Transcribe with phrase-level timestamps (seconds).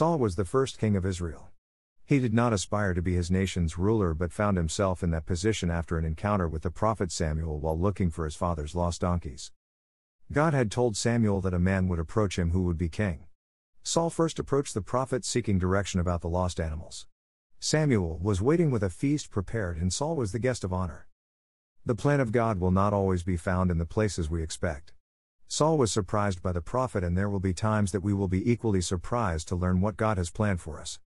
[0.00, 1.50] Saul was the first king of Israel.
[2.06, 5.70] He did not aspire to be his nation's ruler but found himself in that position
[5.70, 9.52] after an encounter with the prophet Samuel while looking for his father's lost donkeys.
[10.32, 13.26] God had told Samuel that a man would approach him who would be king.
[13.82, 17.06] Saul first approached the prophet seeking direction about the lost animals.
[17.58, 21.08] Samuel was waiting with a feast prepared and Saul was the guest of honor.
[21.84, 24.94] The plan of God will not always be found in the places we expect.
[25.52, 28.48] Saul was surprised by the prophet, and there will be times that we will be
[28.48, 31.00] equally surprised to learn what God has planned for us.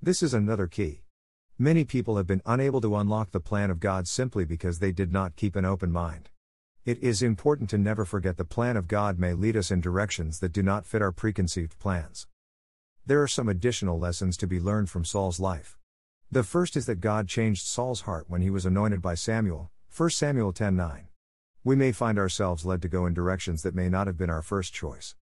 [0.00, 1.02] This is another key.
[1.58, 5.12] Many people have been unable to unlock the plan of God simply because they did
[5.12, 6.30] not keep an open mind.
[6.84, 10.38] It is important to never forget the plan of God may lead us in directions
[10.38, 12.28] that do not fit our preconceived plans.
[13.04, 15.76] There are some additional lessons to be learned from Saul's life.
[16.30, 20.10] The first is that God changed Saul's heart when he was anointed by Samuel, 1
[20.10, 21.08] Samuel 10:9.
[21.66, 24.42] We may find ourselves led to go in directions that may not have been our
[24.42, 25.14] first choice.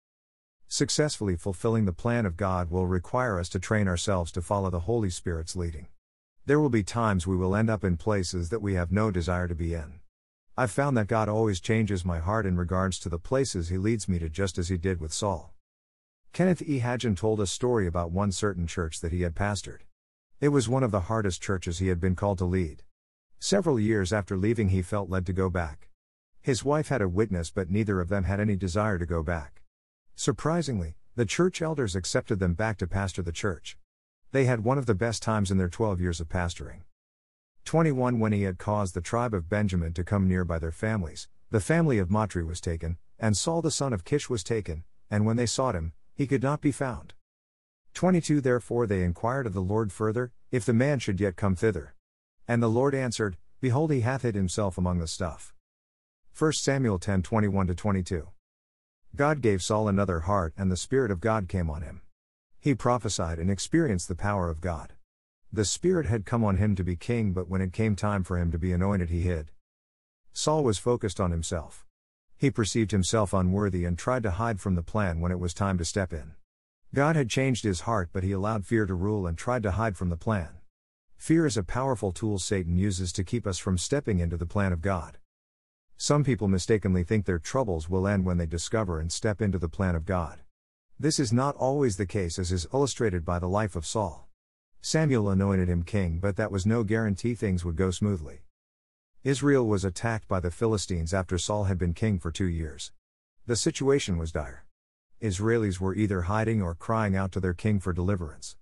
[0.68, 4.80] Successfully fulfilling the plan of God will require us to train ourselves to follow the
[4.80, 5.88] Holy Spirit's leading.
[6.46, 9.48] There will be times we will end up in places that we have no desire
[9.48, 10.00] to be in.
[10.56, 14.08] I've found that God always changes my heart in regards to the places He leads
[14.08, 15.52] me to, just as He did with Saul.
[16.32, 16.78] Kenneth E.
[16.80, 19.80] Hagin told a story about one certain church that he had pastored.
[20.40, 22.82] It was one of the hardest churches he had been called to lead.
[23.38, 25.89] Several years after leaving, he felt led to go back.
[26.42, 29.60] His wife had a witness, but neither of them had any desire to go back.
[30.14, 33.76] Surprisingly, the church elders accepted them back to pastor the church.
[34.32, 36.82] They had one of the best times in their 12 years of pastoring.
[37.66, 41.28] 21 When he had caused the tribe of Benjamin to come near by their families,
[41.50, 45.26] the family of Matri was taken, and Saul the son of Kish was taken, and
[45.26, 47.12] when they sought him, he could not be found.
[47.92, 51.94] 22 Therefore they inquired of the Lord further, if the man should yet come thither.
[52.48, 55.52] And the Lord answered, Behold, he hath hid himself among the stuff.
[56.38, 58.28] 1 Samuel 10 21 22.
[59.14, 62.02] God gave Saul another heart, and the Spirit of God came on him.
[62.60, 64.94] He prophesied and experienced the power of God.
[65.52, 68.38] The Spirit had come on him to be king, but when it came time for
[68.38, 69.50] him to be anointed, he hid.
[70.32, 71.84] Saul was focused on himself.
[72.36, 75.76] He perceived himself unworthy and tried to hide from the plan when it was time
[75.78, 76.32] to step in.
[76.94, 79.96] God had changed his heart, but he allowed fear to rule and tried to hide
[79.96, 80.48] from the plan.
[81.16, 84.72] Fear is a powerful tool Satan uses to keep us from stepping into the plan
[84.72, 85.18] of God.
[86.02, 89.68] Some people mistakenly think their troubles will end when they discover and step into the
[89.68, 90.40] plan of God.
[90.98, 94.26] This is not always the case, as is illustrated by the life of Saul.
[94.80, 98.44] Samuel anointed him king, but that was no guarantee things would go smoothly.
[99.24, 102.92] Israel was attacked by the Philistines after Saul had been king for two years.
[103.44, 104.64] The situation was dire.
[105.20, 108.56] Israelis were either hiding or crying out to their king for deliverance.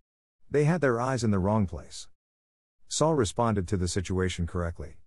[0.51, 2.09] They had their eyes in the wrong place.
[2.89, 4.98] Saul responded to the situation correctly.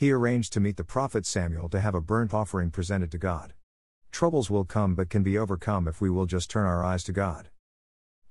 [0.00, 3.52] He arranged to meet the prophet Samuel to have a burnt offering presented to God.
[4.10, 7.12] Troubles will come but can be overcome if we will just turn our eyes to
[7.12, 7.50] God.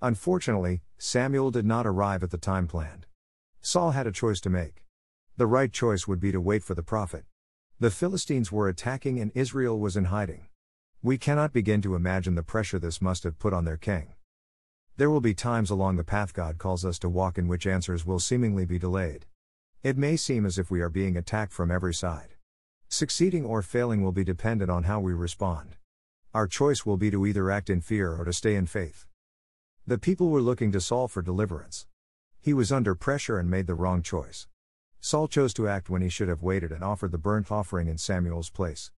[0.02, 3.06] Unfortunately, Samuel did not arrive at the time planned.
[3.62, 4.84] Saul had a choice to make.
[5.38, 7.26] The right choice would be to wait for the prophet.
[7.80, 10.48] The Philistines were attacking and Israel was in hiding.
[11.04, 14.14] We cannot begin to imagine the pressure this must have put on their king.
[14.98, 18.08] There will be times along the path God calls us to walk in which answers
[18.08, 19.28] will seemingly be delayed.
[19.82, 22.36] It may seem as if we are being attacked from every side.
[22.90, 25.78] Succeeding or failing will be dependent on how we respond.
[26.34, 29.06] Our choice will be to either act in fear or to stay in faith.
[29.88, 31.88] The people were looking to Saul for deliverance.
[32.42, 34.48] He was under pressure and made the wrong choice.
[35.00, 37.98] Saul chose to act when he should have waited and offered the burnt offering in
[37.98, 38.92] Samuel's place.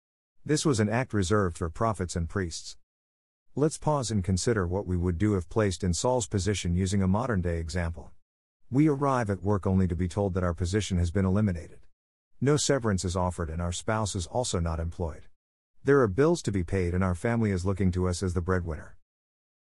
[0.46, 2.78] This was an act reserved for prophets and priests.
[3.54, 7.06] Let's pause and consider what we would do if placed in Saul's position using a
[7.06, 8.12] modern day example.
[8.72, 11.80] We arrive at work only to be told that our position has been eliminated.
[12.40, 15.22] No severance is offered and our spouse is also not employed.
[15.82, 18.40] There are bills to be paid and our family is looking to us as the
[18.40, 18.96] breadwinner.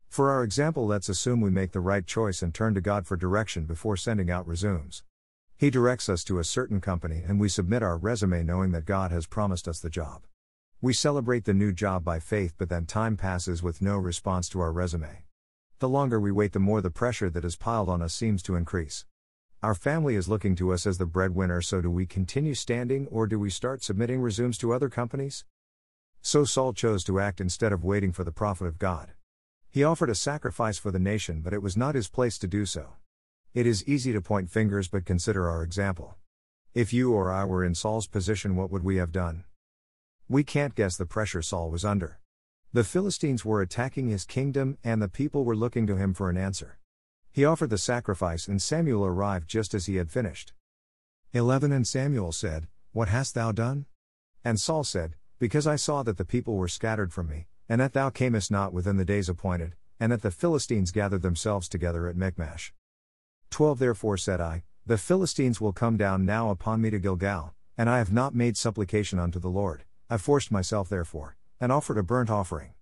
[0.09, 3.15] For our example, let's assume we make the right choice and turn to God for
[3.15, 5.03] direction before sending out resumes.
[5.59, 9.11] He directs us to a certain company and we submit our resume knowing that God
[9.11, 10.23] has promised us the job.
[10.81, 14.61] We celebrate the new job by faith, but then time passes with no response to
[14.61, 15.25] our resume.
[15.81, 18.55] The longer we wait, the more the pressure that is piled on us seems to
[18.55, 19.07] increase.
[19.61, 23.27] Our family is looking to us as the breadwinner, so do we continue standing or
[23.27, 25.45] do we start submitting resumes to other companies?
[26.23, 29.13] So Saul chose to act instead of waiting for the prophet of God.
[29.69, 32.65] He offered a sacrifice for the nation, but it was not his place to do
[32.67, 32.91] so.
[33.53, 36.15] It is easy to point fingers, but consider our example.
[36.73, 39.45] If you or I were in Saul's position, what would we have done?
[40.29, 42.21] We can't guess the pressure Saul was under.
[42.75, 46.37] The Philistines were attacking his kingdom, and the people were looking to him for an
[46.37, 46.81] answer.
[47.31, 50.53] He offered the sacrifice, and Samuel arrived just as he had finished.
[51.31, 53.87] 11 And Samuel said, What hast thou done?
[54.45, 57.93] And Saul said, Because I saw that the people were scattered from me, and that
[57.93, 62.17] thou camest not within the days appointed, and that the Philistines gathered themselves together at
[62.17, 62.75] Michmash.
[63.51, 67.89] 12 Therefore said I, The Philistines will come down now upon me to Gilgal, and
[67.89, 72.03] I have not made supplication unto the Lord, I forced myself therefore, and offered a
[72.03, 72.75] burnt offering.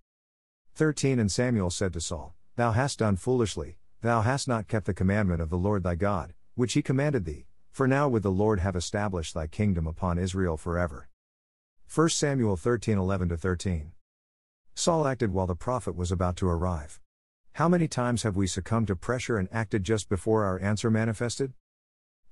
[0.75, 4.93] 13 And Samuel said to Saul, Thou hast done foolishly, thou hast not kept the
[4.93, 8.59] commandment of the Lord thy God, which he commanded thee, for now would the Lord
[8.59, 11.07] have established thy kingdom upon Israel forever.
[11.95, 13.93] 1 Samuel 13 11 13.
[14.75, 16.99] Saul acted while the prophet was about to arrive.
[17.53, 21.53] How many times have we succumbed to pressure and acted just before our answer manifested?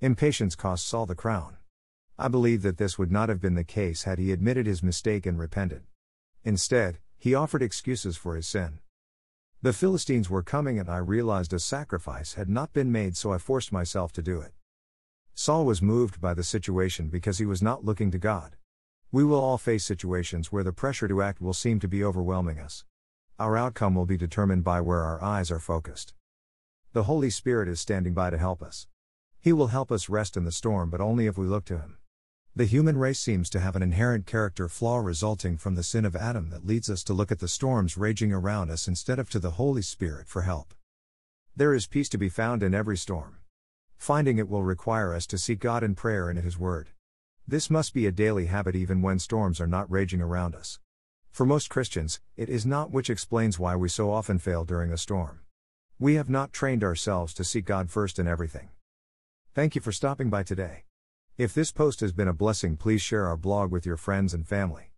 [0.02, 1.56] Impatience cost Saul the crown.
[2.20, 5.26] I believe that this would not have been the case had he admitted his mistake
[5.26, 5.84] and repented.
[6.44, 8.80] Instead, he offered excuses for his sin.
[9.62, 13.38] The Philistines were coming, and I realized a sacrifice had not been made, so I
[13.38, 14.54] forced myself to do it.
[15.36, 18.56] Saul was moved by the situation because he was not looking to God.
[19.12, 22.60] We will all face situations where the pressure to act will seem to be overwhelming
[22.60, 22.86] us.
[23.38, 26.14] Our outcome will be determined by where our eyes are focused.
[26.94, 28.88] The Holy Spirit is standing by to help us.
[29.40, 31.98] He will help us rest in the storm, but only if we look to Him.
[32.54, 36.18] The human race seems to have an inherent character flaw resulting from the sin of
[36.18, 39.40] Adam that leads us to look at the storms raging around us instead of to
[39.40, 40.74] the Holy Spirit for help.
[41.56, 43.38] There is peace to be found in every storm.
[43.98, 46.90] Finding it will require us to seek God in prayer and in His Word.
[47.48, 50.78] This must be a daily habit even when storms are not raging around us.
[51.32, 54.98] For most Christians, it is not which explains why we so often fail during a
[54.98, 55.40] storm.
[56.00, 58.72] We have not trained ourselves to seek God first in everything.
[59.56, 60.84] Thank you for stopping by today.
[61.38, 64.46] If this post has been a blessing, please share our blog with your friends and
[64.46, 64.90] family.